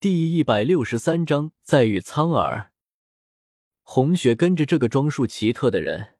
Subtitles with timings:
[0.00, 2.70] 第一百六十三章再遇苍耳。
[3.82, 6.14] 红雪跟着这个装束奇特的人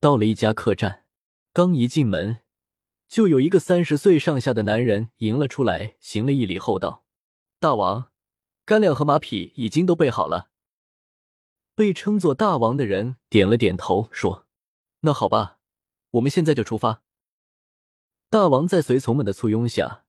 [0.00, 1.04] 到了一家客栈，
[1.52, 2.38] 刚一进门，
[3.06, 7.04] 就有一个三十岁上下的男人迎了出来，行了一礼后道
[7.60, 8.10] ：“大王，
[8.64, 10.48] 干粮和马匹已经都备好了。”
[11.76, 14.46] 被称作大王的人点了点头，说
[15.00, 15.58] ：“那好吧，
[16.12, 17.02] 我们现在就出发。”
[18.30, 20.06] 大王在随从们的簇拥下。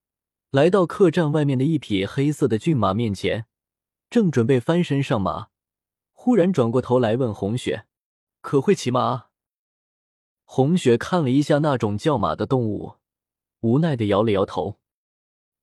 [0.52, 3.46] 来到客栈外面的一匹黑色的骏马面前，
[4.10, 5.50] 正准备翻身上马，
[6.12, 7.86] 忽然转过头来问红雪
[8.42, 9.28] ：“可会骑马？”
[10.46, 12.96] 红雪看了一下那种叫马的动物，
[13.60, 14.80] 无奈的摇了摇头。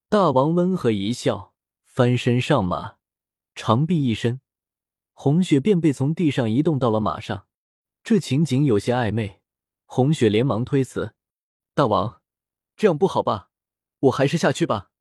[0.07, 2.95] 大王温和一笑，翻身上马，
[3.55, 4.39] 长臂一伸，
[5.11, 7.45] 红雪便被从地上移动到了马上。
[8.05, 9.41] 这情景有些暧昧，
[9.85, 11.13] 红雪连忙推辞
[11.75, 12.21] ：“大王，
[12.77, 13.49] 这样不好吧？”
[14.07, 14.91] 我还是下去吧。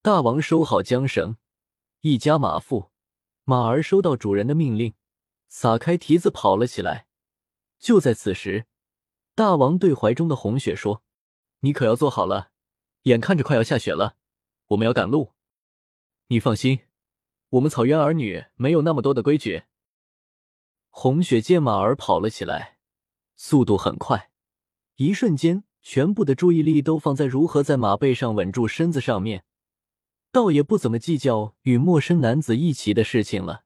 [0.00, 1.36] 大王收好缰绳，
[2.00, 2.90] 一家马夫
[3.44, 4.94] 马儿收到主人的命令，
[5.48, 7.06] 撒开蹄子跑了起来。
[7.78, 8.66] 就在此时，
[9.34, 11.02] 大王对怀中的红雪说
[11.60, 12.50] ：“你可要坐好了，
[13.02, 14.16] 眼看着快要下雪了，
[14.68, 15.32] 我们要赶路。
[16.28, 16.80] 你放心，
[17.50, 19.64] 我们草原儿女没有那么多的规矩。”
[20.90, 22.78] 红雪见马儿跑了起来，
[23.34, 24.30] 速度很快，
[24.96, 25.64] 一瞬间。
[25.82, 29.44] 全部的注意力都放在如何在马背上稳住身子上面，
[30.30, 33.64] 倒也不怎么计较与陌生男子一起的事情了。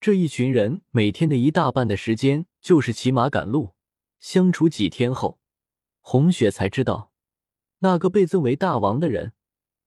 [0.00, 3.74] 这一群人每天的一大半的时间就是骑马赶路。
[4.18, 5.38] 相处几天后，
[6.00, 7.12] 红雪才知道，
[7.80, 9.34] 那个被尊为大王的人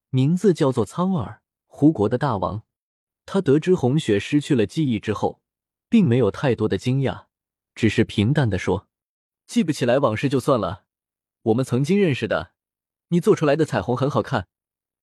[0.10, 2.64] 名字叫做苍耳，胡国的大王。
[3.26, 5.42] 他得知红雪失去了记忆之后，
[5.90, 7.26] 并没有太多的惊讶，
[7.76, 8.88] 只是平淡的说
[9.46, 10.86] ：“记不起来往事就算了。”
[11.44, 12.52] 我们曾经认识的，
[13.10, 14.48] 你做出来的彩虹很好看，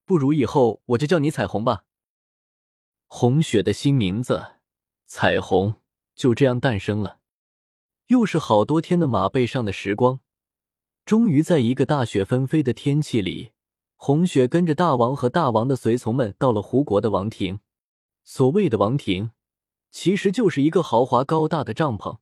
[0.04, 1.84] 不如以后我就叫你彩虹吧。
[3.06, 4.56] 红雪的新名字
[5.06, 5.76] 彩虹
[6.14, 7.20] 就这样诞生了。
[8.08, 10.20] 又是好多天的马背上的时光，
[11.04, 13.52] 终于在一个大雪纷飞的天气里，
[13.96, 17.60] 红雪跟着大王和大王的随从们到了胡国的王庭。
[18.22, 19.30] 所谓的王庭，
[19.90, 22.18] 其实就是一个豪华高大的帐篷。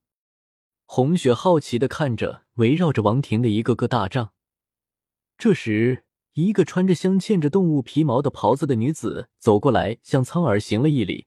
[0.86, 4.32] 红雪好奇的看着围绕着王庭的一个个大帐，
[5.36, 6.04] 这时，
[6.34, 11.26] 一个穿着镶嵌着动物皮毛的袍子的女子走过来，向苍耳行了一礼，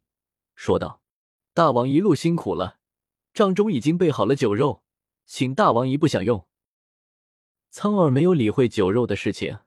[0.56, 1.02] 说道
[1.54, 2.78] ：“大王一路辛苦了，
[3.34, 4.84] 帐中已经备好了酒肉，
[5.26, 6.48] 请大王一步享用。”
[7.72, 9.60] 苍耳没有理会酒肉的事情，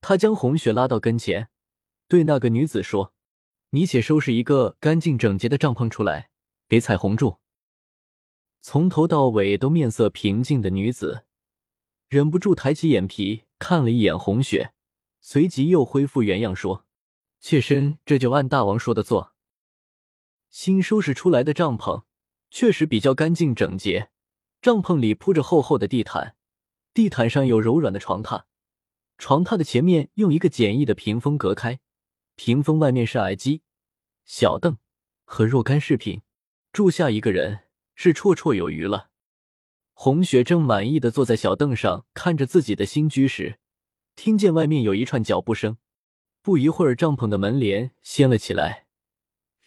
[0.00, 1.48] 他将红雪拉到跟前，
[2.06, 3.12] 对那个女子说
[3.70, 6.30] ：“你且收拾一个干净整洁的帐篷出来，
[6.68, 7.38] 给彩虹住。”
[8.64, 11.24] 从头到尾都面色平静的女子，
[12.08, 14.72] 忍不住抬起眼皮看了一眼红雪，
[15.20, 16.86] 随即又恢复原样说
[17.40, 19.32] ：“妾身这就按大王说的做。”
[20.48, 22.04] 新收拾出来的帐篷
[22.52, 24.10] 确实比较干净整洁，
[24.60, 26.36] 帐篷里铺着厚厚的地毯，
[26.94, 28.44] 地毯上有柔软的床榻，
[29.18, 31.80] 床榻的前面用一个简易的屏风隔开，
[32.36, 33.62] 屏风外面是矮机、
[34.24, 34.78] 小凳
[35.24, 36.22] 和若干饰品，
[36.72, 37.64] 住下一个人。
[38.02, 39.10] 是绰绰有余了。
[39.92, 43.60] 红雪正满意的坐在小凳上，看着自己的新居时，
[44.16, 45.76] 听见外面有一串脚步声。
[46.40, 48.86] 不一会儿，帐篷的门帘掀了起来，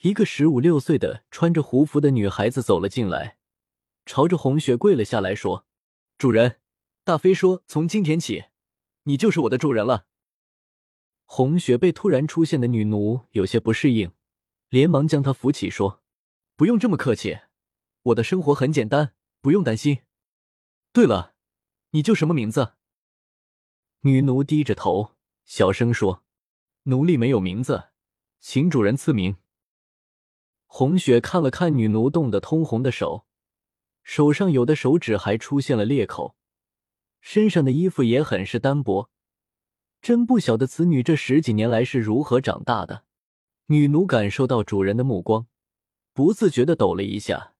[0.01, 3.38] 一个十五六岁的穿着胡服的女孩子走了进来，
[4.06, 5.66] 朝着红雪跪了下来，说
[6.19, 6.59] ：“主人，
[7.06, 8.47] 大飞说从今天起，
[9.03, 10.07] 你就是我的主人了。”
[11.23, 14.12] 红雪被突然出现的女奴有些不适应，
[14.67, 16.03] 连忙将她扶起，说
[16.57, 17.38] ：“不用这么客气。”
[18.06, 20.02] 我的生活很简单，不用担心。
[20.94, 21.34] 对了，
[21.90, 22.74] 你叫什么名字？
[24.02, 26.24] 女奴低着头，小声说
[26.84, 27.86] ：“奴隶没有名字，
[28.40, 29.38] 请主人赐名。”
[30.68, 33.26] 红雪看了看女奴冻得通红的手，
[34.04, 36.36] 手上有的手指还出现了裂口，
[37.22, 39.10] 身上的衣服也很是单薄，
[40.00, 43.06] 真不晓得此女这十几年来是如何长大的。
[43.68, 45.47] 女奴感受到主人的目光，
[46.14, 47.54] 不自觉的抖了一下。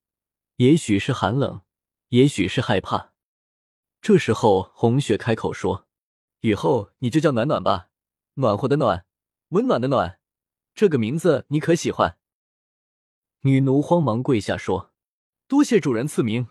[0.58, 1.62] 也许是寒冷，
[2.10, 3.12] 也许是害怕。
[4.02, 5.88] 这时候，红雪开口说
[6.42, 7.90] ：“以后你就叫暖暖吧，
[8.36, 9.06] 暖和的暖，
[9.50, 10.20] 温暖的暖，
[10.74, 12.18] 这个名字你可喜欢？”
[13.42, 14.94] 女奴慌忙跪下说
[15.48, 16.48] ：“多谢主人赐名。”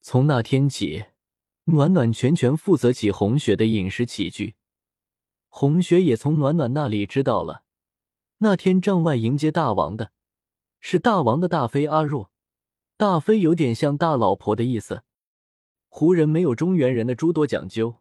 [0.00, 1.04] 从那天起，
[1.64, 4.56] 暖暖全权负责起红雪的饮食起居。
[5.48, 7.64] 红雪也从暖暖那里知道了，
[8.38, 10.12] 那天帐外迎接大王的
[10.80, 12.31] 是大王的大妃阿若。
[13.02, 15.02] 大妃有点像大老婆的意思。
[15.88, 17.96] 胡人没有中原人的诸多讲究，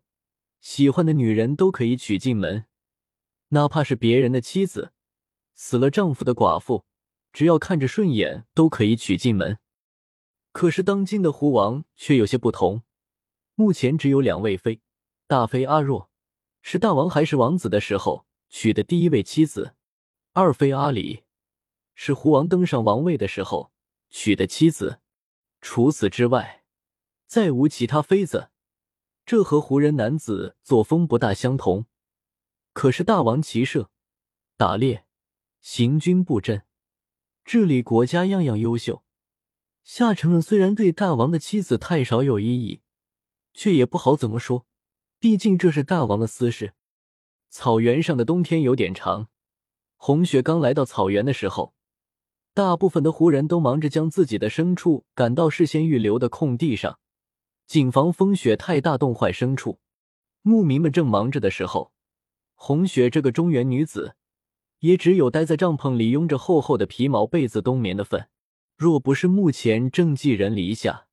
[0.59, 2.65] 喜欢的女人都可以娶进门，
[3.47, 4.93] 哪怕是别人的妻子，
[5.55, 6.85] 死了丈夫的寡妇，
[7.33, 9.57] 只要看着顺眼都可以娶进门。
[10.51, 12.83] 可是当今的狐王却有些不同，
[13.55, 14.81] 目前只有两位妃，
[15.25, 16.11] 大妃阿若
[16.61, 19.73] 是大王还是王子的时候娶的第一位妻子，
[20.33, 21.23] 二妃阿里
[21.95, 23.71] 是狐王登上王位的时候
[24.11, 25.01] 娶的妻子。
[25.59, 26.63] 除此之外，
[27.25, 28.51] 再无其他妃子。
[29.25, 31.85] 这和胡人男子作风不大相同。
[32.73, 33.89] 可是大王骑射、
[34.57, 35.05] 打猎、
[35.59, 36.63] 行军布阵、
[37.43, 39.03] 治理国家，样样优秀。
[39.83, 42.81] 夏承恩虽然对大王的妻子太少有异议，
[43.53, 44.65] 却也不好怎么说，
[45.19, 46.73] 毕竟这是大王的私事。
[47.49, 49.29] 草原上的冬天有点长，
[49.97, 51.75] 红雪刚来到草原的时候，
[52.53, 56.99] 大部分的胡人都忙着将自己的牲畜赶到事先预留的空地上，
[57.65, 59.79] 谨防风雪太大冻坏牲畜。
[60.41, 61.93] 牧民们正忙着的时候，
[62.55, 64.15] 红雪这个中原女子
[64.79, 68.27] 也只有待在帐篷里，拥着厚厚的皮毛被子冬眠的份。
[68.75, 71.05] 若不是目前正寄人篱下，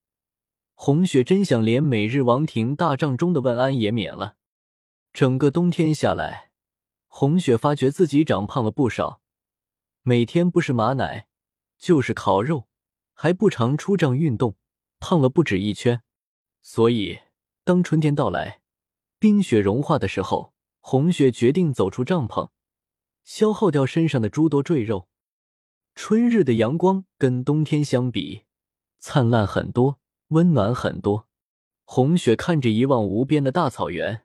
[0.74, 4.36] 红雪真想连每日王庭大帐中的问安也免了。
[5.12, 6.50] 整个冬天下来，
[7.06, 9.20] 红雪发觉自己长胖了不少，
[10.02, 11.27] 每天不是马奶，
[11.78, 12.68] 就是烤肉，
[13.14, 14.56] 还不常出帐运动，
[14.98, 16.02] 胖了不止一圈。
[16.60, 17.20] 所以，
[17.64, 18.60] 当春天到来，
[19.18, 22.50] 冰雪融化的时候，红雪决定走出帐篷，
[23.24, 25.08] 消耗掉身上的诸多赘肉。
[25.94, 28.44] 春日的阳光跟冬天相比，
[28.98, 29.98] 灿烂很多，
[30.28, 31.28] 温暖很多。
[31.84, 34.24] 红雪看着一望无边的大草原，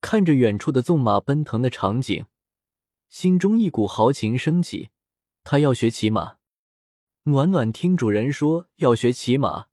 [0.00, 2.26] 看着远处的纵马奔腾的场景，
[3.08, 4.90] 心中一股豪情升起。
[5.42, 6.36] 她要学骑马。
[7.26, 9.68] 暖暖听主人说要学骑马，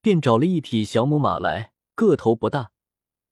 [0.00, 2.72] 便找了一匹小母马来，个头不大，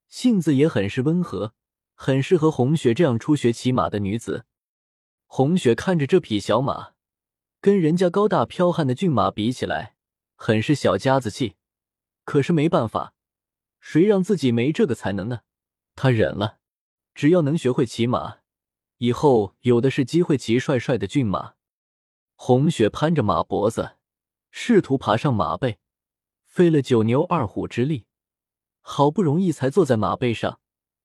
[0.06, 1.52] 性子也很是温和，
[1.96, 4.44] 很适合红雪这样初学骑马的女子。
[5.26, 6.92] 红雪看着这匹小马。
[7.60, 9.96] 跟人家高大剽悍的骏马比起来，
[10.36, 11.56] 很是小家子气。
[12.24, 13.14] 可是没办法，
[13.80, 15.40] 谁让自己没这个才能呢？
[15.96, 16.60] 他忍了，
[17.14, 18.38] 只要能学会骑马，
[18.98, 21.54] 以后有的是机会骑帅帅的骏马。
[22.42, 23.96] 红雪攀着马脖子，
[24.50, 25.78] 试图爬上马背，
[26.46, 28.06] 费了九牛二虎之力，
[28.80, 30.58] 好不容易才坐在马背上，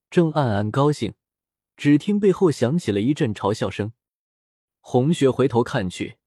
[0.09, 1.13] 正暗暗高兴，
[1.75, 3.91] 只听背后响起了一阵嘲笑声。
[4.79, 6.17] 红雪回头看去。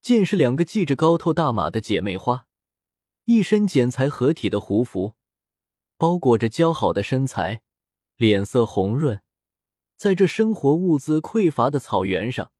[0.00, 2.46] 见是两个系着高头大马的姐妹花，
[3.26, 5.12] 一身剪裁合体的胡服，
[5.98, 7.60] 包裹着姣好的身材，
[8.16, 9.20] 脸色红润，
[9.94, 12.50] 在这生活物资匮乏的草原上，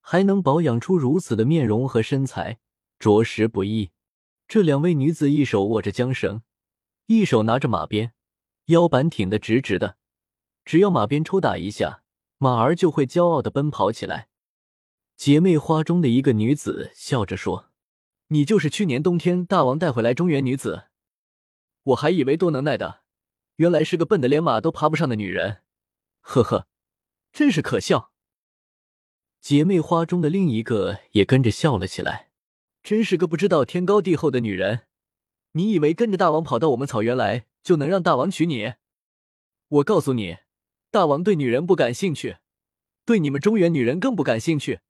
[0.00, 2.58] 还能保养出如此的面容和身材，
[2.98, 3.90] 着实不易。
[4.48, 6.42] 这两位女子一手握着缰绳，
[7.06, 8.12] 一手拿着马鞭，
[8.66, 9.96] 腰板挺得直直的，
[10.64, 12.02] 只要马鞭抽打一下，
[12.38, 14.28] 马儿就会骄傲的奔跑起来。
[15.16, 17.70] 姐妹花中的一个女子笑着说
[18.28, 20.84] ：“你就是去年冬天大王带回来中原女子，
[21.82, 23.02] 我还以为多能耐的，
[23.56, 25.62] 原来是个笨的连马都爬不上的女人。
[26.20, 26.66] 呵呵，
[27.32, 28.09] 真是可笑。”
[29.40, 32.28] 姐妹花中的另一个也跟着笑了起来
[32.84, 34.82] ：“真是个不知道天高地厚的女人！
[35.52, 38.74] 你以为跟着大王跑到我们草原来就能让大王娶你？
[39.68, 40.36] 我告诉你，
[40.90, 42.36] 大王对女人不感兴趣，
[43.06, 44.80] 对你们中原女人更不感兴趣。”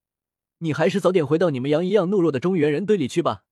[0.62, 3.44] 你还是早点回到你们羊一样懦弱的中原人堆里去吧。